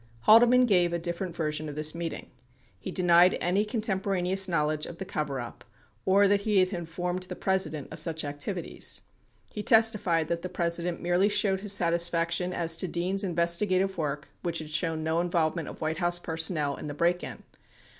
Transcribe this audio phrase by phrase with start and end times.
[0.25, 2.31] 37 Haldeman gave a different version of this meeting.
[2.79, 5.63] He denied any contemporaneous knowledge of the coverup
[6.07, 9.03] or that he had informed the President of such activities.
[9.51, 14.57] He testified that the President merely expressed his satisfaction as to Dean's investigative work which
[14.57, 17.43] had shown no involvement of White House, personnel in the break in.